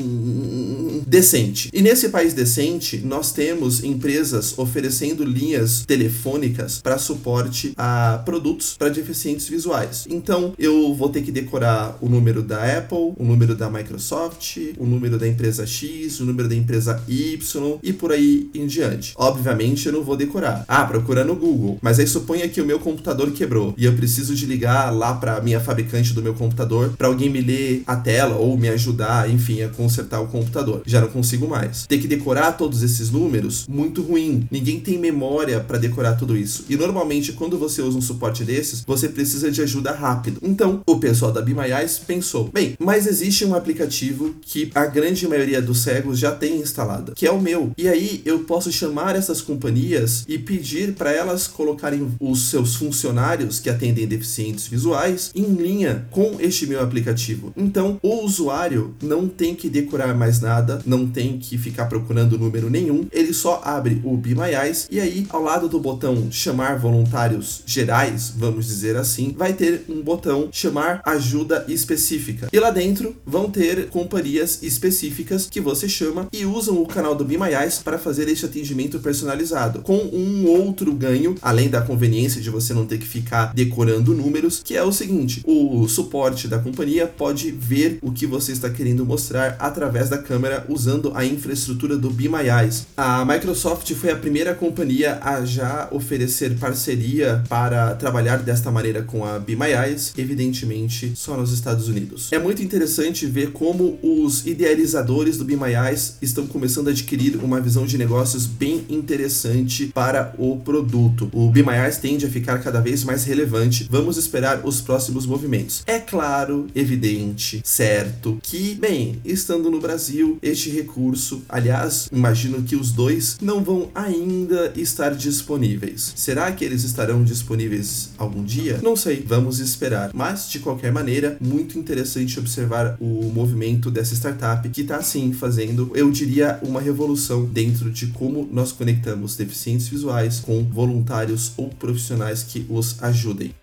decente. 1.05 1.69
E 1.73 1.81
nesse 1.81 2.09
país 2.09 2.33
decente, 2.33 2.97
nós 3.03 3.31
temos 3.31 3.83
empresas 3.83 4.57
oferecendo 4.57 5.23
linhas 5.23 5.83
telefônicas 5.85 6.79
para 6.81 6.97
suporte 6.97 7.73
a 7.77 8.21
produtos 8.25 8.75
para 8.77 8.89
deficientes 8.89 9.47
visuais. 9.47 10.05
Então, 10.09 10.53
eu 10.57 10.93
vou 10.93 11.09
ter 11.09 11.21
que 11.21 11.31
decorar 11.31 11.97
o 12.01 12.09
número 12.09 12.41
da 12.41 12.77
Apple, 12.77 13.13
o 13.17 13.23
número 13.23 13.55
da 13.55 13.69
Microsoft, 13.69 14.57
o 14.77 14.85
número 14.85 15.17
da 15.17 15.27
empresa 15.27 15.65
X, 15.65 16.19
o 16.19 16.25
número 16.25 16.47
da 16.47 16.55
empresa 16.55 17.01
Y 17.07 17.79
e 17.83 17.93
por 17.93 18.11
aí 18.11 18.49
em 18.53 18.67
diante. 18.67 19.13
Obviamente, 19.15 19.85
eu 19.87 19.93
não 19.93 20.03
vou 20.03 20.15
decorar. 20.15 20.65
Ah, 20.67 20.85
procura 20.85 21.23
no 21.23 21.35
Google. 21.35 21.77
Mas 21.81 21.99
aí 21.99 22.07
suponha 22.07 22.47
que 22.47 22.61
o 22.61 22.65
meu 22.65 22.79
computador 22.79 23.31
quebrou 23.31 23.73
e 23.77 23.85
eu 23.85 23.93
preciso 23.93 24.35
de 24.35 24.45
ligar 24.45 24.91
lá 24.91 25.13
para 25.13 25.41
minha 25.41 25.59
fabricante 25.59 26.13
do 26.13 26.21
meu 26.21 26.33
computador 26.33 26.93
para 26.97 27.07
alguém 27.07 27.29
me 27.29 27.41
ler 27.41 27.83
a 27.85 27.95
tela 27.95 28.35
ou 28.35 28.57
me 28.57 28.69
ajudar, 28.69 29.29
enfim, 29.29 29.61
a 29.61 29.69
consertar 29.69 30.21
o 30.21 30.27
computador. 30.27 30.81
Já 30.91 30.99
não 30.99 31.07
consigo 31.07 31.47
mais. 31.47 31.85
Ter 31.87 31.99
que 31.99 32.07
decorar 32.07 32.51
todos 32.57 32.83
esses 32.83 33.09
números, 33.09 33.65
muito 33.65 34.01
ruim. 34.01 34.45
Ninguém 34.51 34.77
tem 34.77 34.97
memória 34.97 35.61
para 35.61 35.77
decorar 35.77 36.15
tudo 36.15 36.35
isso. 36.35 36.65
E 36.67 36.75
normalmente, 36.75 37.31
quando 37.31 37.57
você 37.57 37.81
usa 37.81 37.97
um 37.97 38.01
suporte 38.01 38.43
desses, 38.43 38.83
você 38.85 39.07
precisa 39.07 39.49
de 39.49 39.61
ajuda 39.61 39.93
rápido. 39.93 40.41
Então, 40.43 40.81
o 40.85 40.99
pessoal 40.99 41.31
da 41.31 41.41
Eyes 41.41 41.97
pensou: 41.97 42.49
bem, 42.53 42.75
mas 42.77 43.07
existe 43.07 43.45
um 43.45 43.55
aplicativo 43.55 44.35
que 44.41 44.69
a 44.75 44.85
grande 44.85 45.25
maioria 45.25 45.61
dos 45.61 45.79
cegos 45.79 46.19
já 46.19 46.33
tem 46.33 46.57
instalado, 46.57 47.13
que 47.15 47.25
é 47.25 47.31
o 47.31 47.41
meu. 47.41 47.71
E 47.77 47.87
aí 47.87 48.21
eu 48.25 48.39
posso 48.39 48.69
chamar 48.69 49.15
essas 49.15 49.41
companhias 49.41 50.25
e 50.27 50.37
pedir 50.37 50.93
para 50.93 51.13
elas 51.13 51.47
colocarem 51.47 52.11
os 52.19 52.49
seus 52.49 52.75
funcionários 52.75 53.61
que 53.61 53.69
atendem 53.69 54.05
deficientes 54.05 54.67
visuais 54.67 55.31
em 55.33 55.45
linha 55.45 56.05
com 56.11 56.35
este 56.39 56.67
meu 56.67 56.81
aplicativo. 56.81 57.53
Então, 57.55 57.97
o 58.03 58.25
usuário 58.25 58.93
não 59.01 59.27
tem 59.27 59.55
que 59.55 59.69
decorar 59.69 60.15
mais 60.15 60.41
nada, 60.41 60.80
não 60.85 61.07
tem 61.07 61.37
que 61.37 61.57
ficar 61.57 61.85
procurando 61.85 62.37
número 62.37 62.69
nenhum, 62.69 63.07
ele 63.11 63.33
só 63.33 63.61
abre 63.63 64.01
o 64.03 64.15
Be 64.17 64.35
My 64.35 64.53
Eyes 64.55 64.87
e 64.89 64.99
aí 64.99 65.25
ao 65.29 65.41
lado 65.41 65.67
do 65.67 65.79
botão 65.79 66.31
chamar 66.31 66.77
voluntários 66.79 67.63
gerais, 67.65 68.33
vamos 68.35 68.67
dizer 68.67 68.95
assim, 68.95 69.33
vai 69.37 69.53
ter 69.53 69.85
um 69.89 70.01
botão 70.01 70.49
chamar 70.51 71.01
ajuda 71.05 71.65
específica. 71.67 72.49
E 72.51 72.59
lá 72.59 72.71
dentro 72.71 73.15
vão 73.25 73.49
ter 73.49 73.87
companhias 73.89 74.61
específicas 74.61 75.47
que 75.49 75.61
você 75.61 75.87
chama 75.87 76.27
e 76.31 76.45
usam 76.45 76.81
o 76.81 76.85
canal 76.85 77.15
do 77.15 77.25
Be 77.25 77.37
My 77.37 77.53
Eyes 77.53 77.79
para 77.79 77.97
fazer 77.97 78.27
este 78.27 78.45
atendimento 78.45 78.99
personalizado, 78.99 79.81
com 79.81 79.97
um 79.97 80.47
outro 80.47 80.93
ganho, 80.93 81.35
além 81.41 81.69
da 81.69 81.81
conveniência 81.81 82.41
de 82.41 82.49
você 82.49 82.73
não 82.73 82.85
ter 82.85 82.97
que 82.97 83.07
ficar 83.07 83.53
decorando 83.53 84.13
números, 84.13 84.61
que 84.63 84.75
é 84.75 84.83
o 84.83 84.91
seguinte: 84.91 85.41
o 85.45 85.87
suporte 85.87 86.47
da 86.47 86.59
companhia 86.59 87.07
pode 87.07 87.51
ver 87.51 87.99
o 88.01 88.11
que 88.11 88.25
você 88.25 88.51
está 88.51 88.69
querendo 88.69 89.05
mostrar 89.05 89.55
através 89.59 90.09
da 90.09 90.17
câmera 90.17 90.65
usando 90.71 91.11
a 91.15 91.25
infraestrutura 91.25 91.97
do 91.97 92.09
Be 92.09 92.29
My 92.29 92.49
Eyes. 92.49 92.87
A 92.95 93.25
Microsoft 93.25 93.93
foi 93.93 94.11
a 94.11 94.15
primeira 94.15 94.53
companhia 94.55 95.19
a 95.21 95.43
já 95.45 95.87
oferecer 95.91 96.57
parceria 96.57 97.43
para 97.49 97.95
trabalhar 97.95 98.37
desta 98.37 98.71
maneira 98.71 99.01
com 99.01 99.25
a 99.25 99.39
Be 99.39 99.55
My 99.55 99.71
Eyes, 99.71 100.13
evidentemente 100.17 101.13
só 101.15 101.35
nos 101.35 101.51
Estados 101.51 101.87
Unidos. 101.87 102.31
É 102.31 102.39
muito 102.39 102.61
interessante 102.61 103.25
ver 103.25 103.51
como 103.51 103.99
os 104.01 104.45
idealizadores 104.45 105.37
do 105.37 105.45
Be 105.45 105.55
My 105.55 105.73
Eyes 105.73 106.17
estão 106.21 106.47
começando 106.47 106.87
a 106.87 106.91
adquirir 106.91 107.37
uma 107.37 107.59
visão 107.59 107.85
de 107.85 107.97
negócios 107.97 108.45
bem 108.45 108.85
interessante 108.89 109.87
para 109.87 110.33
o 110.37 110.57
produto. 110.57 111.29
O 111.33 111.49
Be 111.49 111.63
My 111.63 111.75
Eyes 111.83 111.97
tende 111.97 112.25
a 112.25 112.29
ficar 112.29 112.59
cada 112.59 112.79
vez 112.79 113.03
mais 113.03 113.23
relevante. 113.23 113.87
Vamos 113.89 114.17
esperar 114.17 114.61
os 114.63 114.81
próximos 114.81 115.25
movimentos. 115.25 115.83
É 115.85 115.99
claro, 115.99 116.67
evidente, 116.75 117.61
certo 117.63 118.37
que, 118.41 118.75
bem, 118.75 119.19
estando 119.23 119.69
no 119.69 119.79
Brasil, 119.79 120.37
este 120.41 120.60
recurso, 120.69 121.43
aliás, 121.49 122.09
imagino 122.11 122.61
que 122.63 122.75
os 122.75 122.91
dois 122.91 123.37
não 123.41 123.63
vão 123.63 123.89
ainda 123.95 124.73
estar 124.75 125.15
disponíveis. 125.15 126.13
Será 126.15 126.51
que 126.51 126.63
eles 126.63 126.83
estarão 126.83 127.23
disponíveis 127.23 128.11
algum 128.17 128.43
dia? 128.43 128.79
Não 128.83 128.95
sei, 128.95 129.23
vamos 129.25 129.59
esperar. 129.59 130.11
Mas 130.13 130.49
de 130.49 130.59
qualquer 130.59 130.91
maneira, 130.91 131.37
muito 131.39 131.77
interessante 131.77 132.39
observar 132.39 132.97
o 132.99 133.31
movimento 133.33 133.89
dessa 133.89 134.13
startup 134.13 134.67
que 134.69 134.81
está 134.81 134.97
assim 134.97 135.33
fazendo, 135.33 135.91
eu 135.95 136.11
diria, 136.11 136.59
uma 136.61 136.81
revolução 136.81 137.45
dentro 137.45 137.89
de 137.89 138.07
como 138.07 138.47
nós 138.51 138.71
conectamos 138.71 139.35
deficientes 139.35 139.87
visuais 139.87 140.39
com 140.39 140.63
voluntários 140.63 141.53
ou 141.57 141.69
profissionais 141.69 142.43
que 142.43 142.65
os 142.69 143.01
ajudem. 143.01 143.53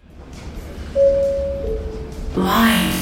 Blind 2.34 2.97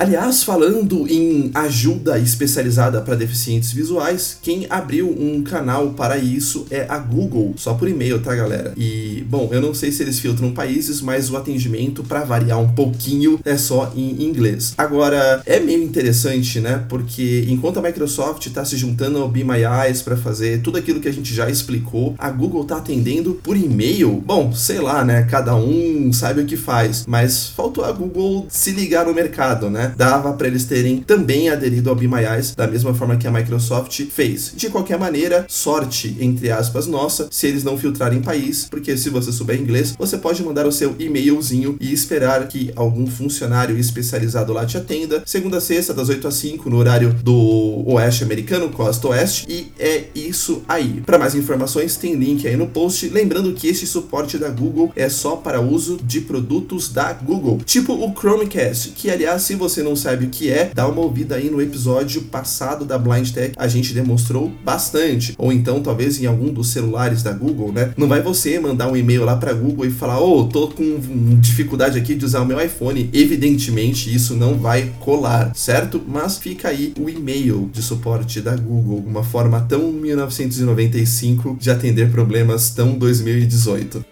Aliás, 0.00 0.42
falando 0.42 1.06
em 1.06 1.50
ajuda 1.52 2.18
especializada 2.18 3.02
para 3.02 3.14
deficientes 3.14 3.70
visuais, 3.70 4.38
quem 4.40 4.66
abriu 4.70 5.10
um 5.10 5.42
canal 5.42 5.90
para 5.90 6.16
isso 6.16 6.66
é 6.70 6.86
a 6.88 6.96
Google, 6.96 7.52
só 7.58 7.74
por 7.74 7.86
e-mail, 7.86 8.18
tá, 8.18 8.34
galera? 8.34 8.72
E, 8.78 9.22
bom, 9.28 9.50
eu 9.52 9.60
não 9.60 9.74
sei 9.74 9.92
se 9.92 10.02
eles 10.02 10.18
filtram 10.18 10.52
países, 10.52 11.02
mas 11.02 11.28
o 11.28 11.36
atendimento, 11.36 12.02
para 12.02 12.24
variar 12.24 12.58
um 12.58 12.72
pouquinho, 12.72 13.38
é 13.44 13.58
só 13.58 13.92
em 13.94 14.22
inglês. 14.22 14.72
Agora, 14.78 15.42
é 15.44 15.60
meio 15.60 15.82
interessante, 15.84 16.60
né? 16.60 16.82
Porque 16.88 17.44
enquanto 17.50 17.76
a 17.76 17.82
Microsoft 17.82 18.46
está 18.46 18.64
se 18.64 18.78
juntando 18.78 19.18
ao 19.18 19.28
Be 19.28 19.44
My 19.44 19.60
Eyes 19.84 20.00
para 20.00 20.16
fazer 20.16 20.62
tudo 20.62 20.78
aquilo 20.78 21.00
que 21.00 21.08
a 21.08 21.12
gente 21.12 21.34
já 21.34 21.50
explicou, 21.50 22.14
a 22.16 22.30
Google 22.30 22.64
tá 22.64 22.78
atendendo 22.78 23.34
por 23.34 23.54
e-mail. 23.54 24.12
Bom, 24.24 24.50
sei 24.54 24.80
lá, 24.80 25.04
né? 25.04 25.24
Cada 25.24 25.54
um 25.54 26.10
sabe 26.10 26.40
o 26.40 26.46
que 26.46 26.56
faz, 26.56 27.04
mas 27.06 27.48
faltou 27.48 27.84
a 27.84 27.92
Google 27.92 28.46
se 28.48 28.70
ligar 28.70 29.04
no 29.04 29.12
mercado, 29.12 29.68
né? 29.68 29.89
Dava 29.96 30.32
para 30.32 30.48
eles 30.48 30.64
terem 30.64 30.98
também 30.98 31.48
aderido 31.48 31.90
ao 31.90 32.00
Eyes, 32.00 32.54
da 32.54 32.66
mesma 32.66 32.94
forma 32.94 33.16
que 33.16 33.26
a 33.26 33.30
Microsoft 33.30 34.06
fez. 34.06 34.52
De 34.56 34.68
qualquer 34.68 34.98
maneira, 34.98 35.44
sorte, 35.48 36.16
entre 36.20 36.50
aspas, 36.50 36.86
nossa, 36.86 37.28
se 37.30 37.46
eles 37.46 37.64
não 37.64 37.76
filtrarem 37.76 38.20
país, 38.20 38.66
porque 38.70 38.96
se 38.96 39.10
você 39.10 39.32
souber 39.32 39.60
inglês, 39.60 39.94
você 39.98 40.16
pode 40.16 40.42
mandar 40.42 40.66
o 40.66 40.72
seu 40.72 40.94
e-mailzinho 40.98 41.76
e 41.80 41.92
esperar 41.92 42.46
que 42.48 42.72
algum 42.74 43.06
funcionário 43.06 43.76
especializado 43.78 44.52
lá 44.52 44.64
te 44.66 44.76
atenda, 44.76 45.22
segunda 45.26 45.58
a 45.58 45.60
sexta, 45.60 45.94
das 45.94 46.08
8 46.08 46.26
às 46.26 46.34
5, 46.34 46.70
no 46.70 46.76
horário 46.76 47.12
do 47.22 47.84
Oeste 47.86 48.24
Americano, 48.24 48.70
Costa 48.70 49.08
Oeste, 49.08 49.46
e 49.48 49.72
é 49.78 50.04
isso 50.14 50.62
aí. 50.68 51.02
Para 51.04 51.18
mais 51.18 51.34
informações, 51.34 51.96
tem 51.96 52.14
link 52.14 52.46
aí 52.46 52.56
no 52.56 52.66
post. 52.66 53.08
Lembrando 53.08 53.52
que 53.52 53.68
esse 53.68 53.86
suporte 53.86 54.38
da 54.38 54.48
Google 54.48 54.92
é 54.96 55.08
só 55.08 55.36
para 55.36 55.60
uso 55.60 55.98
de 56.02 56.20
produtos 56.20 56.92
da 56.92 57.12
Google, 57.12 57.58
tipo 57.64 57.92
o 57.92 58.14
Chromecast, 58.14 58.90
que 58.90 59.10
aliás, 59.10 59.42
se 59.42 59.54
você 59.54 59.79
você 59.80 59.82
não 59.82 59.96
sabe 59.96 60.26
o 60.26 60.28
que 60.28 60.50
é, 60.50 60.70
dá 60.74 60.86
uma 60.86 61.00
ouvida 61.00 61.36
aí 61.36 61.48
no 61.48 61.60
episódio 61.60 62.22
passado 62.22 62.84
da 62.84 62.98
Blind 62.98 63.30
Tech, 63.30 63.54
a 63.56 63.66
gente 63.66 63.94
demonstrou 63.94 64.52
bastante. 64.62 65.34
Ou 65.38 65.50
então, 65.52 65.80
talvez 65.80 66.20
em 66.20 66.26
algum 66.26 66.52
dos 66.52 66.68
celulares 66.68 67.22
da 67.22 67.32
Google, 67.32 67.72
né? 67.72 67.92
Não 67.96 68.06
vai 68.06 68.20
você 68.20 68.60
mandar 68.60 68.88
um 68.88 68.96
e-mail 68.96 69.24
lá 69.24 69.36
para 69.36 69.54
Google 69.54 69.86
e 69.86 69.90
falar: 69.90 70.20
"Ô, 70.20 70.40
oh, 70.40 70.44
tô 70.44 70.68
com 70.68 71.00
dificuldade 71.40 71.98
aqui 71.98 72.14
de 72.14 72.24
usar 72.24 72.42
o 72.42 72.46
meu 72.46 72.60
iPhone". 72.60 73.08
Evidentemente, 73.12 74.14
isso 74.14 74.34
não 74.34 74.54
vai 74.54 74.92
colar, 75.00 75.52
certo? 75.54 76.02
Mas 76.06 76.36
fica 76.36 76.68
aí 76.68 76.92
o 76.98 77.08
e-mail 77.08 77.70
de 77.72 77.82
suporte 77.82 78.40
da 78.40 78.54
Google, 78.54 79.02
uma 79.06 79.24
forma 79.24 79.60
tão 79.62 79.90
1995 79.92 81.56
de 81.58 81.70
atender 81.70 82.10
problemas 82.10 82.70
tão 82.70 82.98
2018. 82.98 84.04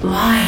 Blind 0.00 0.45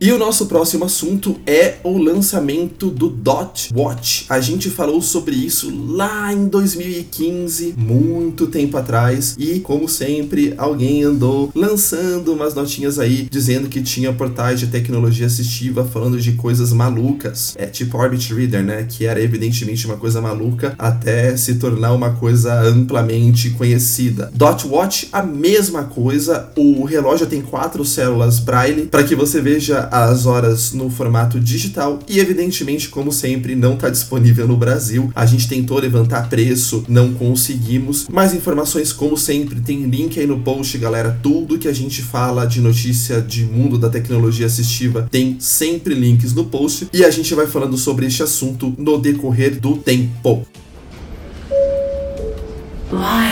e 0.00 0.12
o 0.12 0.18
nosso 0.18 0.46
próximo 0.46 0.84
assunto 0.84 1.36
é 1.44 1.76
o 1.82 1.98
lançamento 1.98 2.88
do 2.88 3.08
Dot 3.08 3.70
Watch. 3.74 4.26
A 4.28 4.40
gente 4.40 4.70
falou 4.70 5.02
sobre 5.02 5.34
isso 5.34 5.72
lá 5.92 6.32
em 6.32 6.46
2015, 6.46 7.74
muito 7.76 8.46
tempo 8.46 8.76
atrás, 8.76 9.34
e 9.36 9.58
como 9.60 9.88
sempre, 9.88 10.54
alguém 10.56 11.02
andou 11.02 11.50
lançando 11.52 12.32
umas 12.32 12.54
notinhas 12.54 12.98
aí 12.98 13.26
dizendo 13.28 13.68
que 13.68 13.82
tinha 13.82 14.12
portais 14.12 14.60
de 14.60 14.68
tecnologia 14.68 15.26
assistiva 15.26 15.84
falando 15.84 16.20
de 16.20 16.32
coisas 16.32 16.72
malucas. 16.72 17.54
É 17.56 17.66
tipo 17.66 17.98
Orbit 17.98 18.32
Reader, 18.32 18.62
né? 18.62 18.86
Que 18.88 19.04
era 19.04 19.20
evidentemente 19.20 19.84
uma 19.86 19.96
coisa 19.96 20.20
maluca 20.20 20.74
até 20.78 21.36
se 21.36 21.54
tornar 21.56 21.92
uma 21.92 22.12
coisa 22.12 22.62
amplamente 22.62 23.50
conhecida. 23.50 24.30
Dot 24.32 24.66
Watch, 24.66 25.08
a 25.12 25.22
mesma 25.22 25.84
coisa. 25.84 26.50
O 26.56 26.84
relógio 26.84 27.26
tem 27.26 27.42
quatro 27.42 27.84
células 27.84 28.38
Braille 28.38 28.86
para 28.86 29.02
que 29.02 29.16
você 29.16 29.40
veja 29.40 29.87
as 29.90 30.26
horas 30.26 30.72
no 30.72 30.90
formato 30.90 31.38
digital 31.40 31.98
e, 32.08 32.18
evidentemente, 32.18 32.88
como 32.88 33.12
sempre, 33.12 33.54
não 33.54 33.74
está 33.74 33.88
disponível 33.88 34.46
no 34.46 34.56
Brasil. 34.56 35.10
A 35.14 35.26
gente 35.26 35.48
tentou 35.48 35.78
levantar 35.78 36.28
preço, 36.28 36.84
não 36.88 37.12
conseguimos. 37.14 38.06
Mais 38.08 38.34
informações, 38.34 38.92
como 38.92 39.16
sempre, 39.16 39.60
tem 39.60 39.84
link 39.84 40.18
aí 40.18 40.26
no 40.26 40.40
post, 40.40 40.76
galera. 40.78 41.18
Tudo 41.22 41.58
que 41.58 41.68
a 41.68 41.72
gente 41.72 42.02
fala 42.02 42.46
de 42.46 42.60
notícia 42.60 43.20
de 43.20 43.44
mundo 43.44 43.78
da 43.78 43.88
tecnologia 43.88 44.46
assistiva 44.46 45.08
tem 45.10 45.36
sempre 45.38 45.94
links 45.94 46.32
no 46.32 46.44
post 46.44 46.88
e 46.92 47.04
a 47.04 47.10
gente 47.10 47.34
vai 47.34 47.46
falando 47.46 47.76
sobre 47.76 48.06
este 48.06 48.22
assunto 48.22 48.74
no 48.78 48.98
decorrer 48.98 49.60
do 49.60 49.76
tempo. 49.76 50.46
Blind 52.90 53.27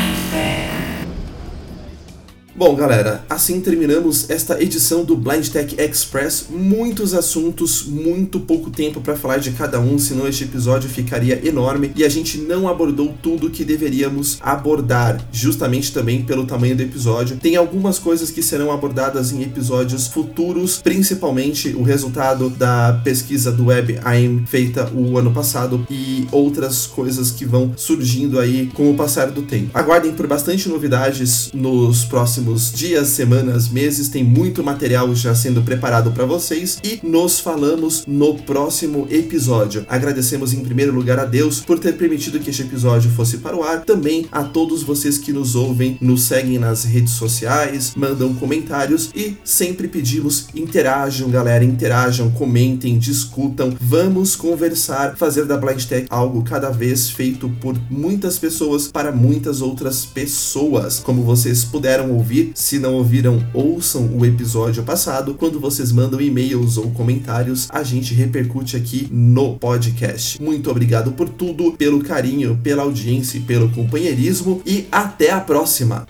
Bom, 2.58 2.74
galera, 2.74 3.22
assim 3.28 3.60
terminamos 3.60 4.30
esta 4.30 4.62
edição 4.62 5.04
do 5.04 5.14
Blind 5.14 5.46
Tech 5.48 5.76
Express. 5.78 6.46
Muitos 6.48 7.12
assuntos, 7.12 7.84
muito 7.86 8.40
pouco 8.40 8.70
tempo 8.70 9.02
para 9.02 9.14
falar 9.14 9.36
de 9.36 9.50
cada 9.50 9.78
um, 9.78 9.98
senão 9.98 10.26
este 10.26 10.44
episódio 10.44 10.88
ficaria 10.88 11.46
enorme 11.46 11.92
e 11.94 12.02
a 12.02 12.08
gente 12.08 12.38
não 12.38 12.66
abordou 12.66 13.14
tudo 13.22 13.50
que 13.50 13.62
deveríamos 13.62 14.38
abordar, 14.40 15.22
justamente 15.30 15.92
também 15.92 16.22
pelo 16.22 16.46
tamanho 16.46 16.74
do 16.74 16.82
episódio. 16.82 17.36
Tem 17.36 17.56
algumas 17.56 17.98
coisas 17.98 18.30
que 18.30 18.42
serão 18.42 18.72
abordadas 18.72 19.32
em 19.32 19.42
episódios 19.42 20.06
futuros, 20.06 20.80
principalmente 20.82 21.76
o 21.76 21.82
resultado 21.82 22.48
da 22.48 22.98
pesquisa 23.04 23.52
do 23.52 23.66
WebAIM 23.66 24.46
feita 24.46 24.90
o 24.94 25.18
ano 25.18 25.30
passado 25.30 25.86
e 25.90 26.26
outras 26.32 26.86
coisas 26.86 27.30
que 27.30 27.44
vão 27.44 27.74
surgindo 27.76 28.40
aí 28.40 28.70
com 28.72 28.90
o 28.90 28.94
passar 28.94 29.30
do 29.30 29.42
tempo. 29.42 29.72
Aguardem 29.74 30.12
por 30.12 30.26
bastante 30.26 30.70
novidades 30.70 31.50
nos 31.52 32.02
próximos 32.06 32.45
próximos 32.46 32.72
dias, 32.72 33.08
semanas, 33.08 33.68
meses, 33.68 34.08
tem 34.08 34.22
muito 34.22 34.62
material 34.62 35.12
já 35.16 35.34
sendo 35.34 35.62
preparado 35.62 36.12
para 36.12 36.24
vocês 36.24 36.78
e 36.84 37.00
nos 37.02 37.40
falamos 37.40 38.04
no 38.06 38.34
próximo 38.34 39.08
episódio. 39.10 39.84
Agradecemos 39.88 40.52
em 40.52 40.62
primeiro 40.62 40.94
lugar 40.94 41.18
a 41.18 41.24
Deus 41.24 41.60
por 41.60 41.80
ter 41.80 41.94
permitido 41.94 42.38
que 42.38 42.50
este 42.50 42.62
episódio 42.62 43.10
fosse 43.10 43.38
para 43.38 43.56
o 43.56 43.64
ar, 43.64 43.84
também 43.84 44.26
a 44.30 44.44
todos 44.44 44.84
vocês 44.84 45.18
que 45.18 45.32
nos 45.32 45.56
ouvem, 45.56 45.98
nos 46.00 46.22
seguem 46.22 46.56
nas 46.56 46.84
redes 46.84 47.14
sociais, 47.14 47.94
mandam 47.96 48.32
comentários 48.34 49.10
e 49.14 49.36
sempre 49.42 49.88
pedimos 49.88 50.46
interajam, 50.54 51.28
galera, 51.28 51.64
interajam, 51.64 52.30
comentem, 52.30 52.96
discutam, 52.96 53.74
vamos 53.80 54.36
conversar, 54.36 55.16
fazer 55.16 55.46
da 55.46 55.56
Blind 55.56 55.82
Tech 55.84 56.06
algo 56.10 56.44
cada 56.44 56.70
vez 56.70 57.10
feito 57.10 57.48
por 57.60 57.76
muitas 57.90 58.38
pessoas 58.38 58.86
para 58.86 59.10
muitas 59.10 59.60
outras 59.60 60.06
pessoas. 60.06 61.00
Como 61.00 61.22
vocês 61.22 61.64
puderam 61.64 62.12
ouvir 62.12 62.35
ouvir. 62.36 62.52
Se 62.54 62.78
não 62.78 62.94
ouviram, 62.94 63.44
ouçam 63.54 64.10
o 64.16 64.24
episódio 64.24 64.82
passado. 64.82 65.34
Quando 65.34 65.58
vocês 65.58 65.92
mandam 65.92 66.20
e-mails 66.20 66.76
ou 66.76 66.90
comentários, 66.90 67.68
a 67.70 67.82
gente 67.82 68.14
repercute 68.14 68.76
aqui 68.76 69.08
no 69.10 69.54
podcast. 69.54 70.40
Muito 70.42 70.70
obrigado 70.70 71.12
por 71.12 71.28
tudo, 71.28 71.72
pelo 71.72 72.02
carinho, 72.02 72.58
pela 72.62 72.82
audiência 72.82 73.38
e 73.38 73.40
pelo 73.40 73.70
companheirismo 73.70 74.60
e 74.66 74.86
até 74.90 75.30
a 75.30 75.40
próxima! 75.40 76.06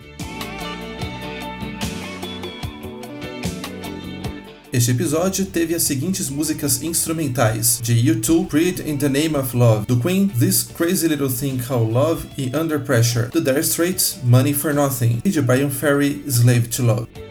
Este 4.77 4.91
episódio 4.91 5.47
teve 5.47 5.75
as 5.75 5.85
seguintes 5.85 6.29
músicas 6.29 6.83
instrumentais: 6.83 7.81
de 7.83 7.95
U2, 7.95 8.47
Creed 8.47 8.81
in 8.81 8.99
the 8.99 9.09
Name 9.09 9.35
of 9.35 9.57
Love, 9.57 9.87
do 9.87 9.97
Queen, 9.97 10.29
This 10.39 10.65
Crazy 10.65 11.09
Little 11.09 11.31
Thing 11.31 11.57
Called 11.57 11.91
Love 11.91 12.27
e 12.37 12.51
Under 12.55 12.79
Pressure, 12.79 13.31
do 13.33 13.41
Dire 13.41 13.63
Straits, 13.63 14.19
Money 14.23 14.53
for 14.53 14.75
Nothing 14.75 15.23
e 15.25 15.31
de 15.31 15.41
Brian 15.41 15.71
Ferry, 15.71 16.23
Slave 16.29 16.69
to 16.69 16.83
Love. 16.83 17.26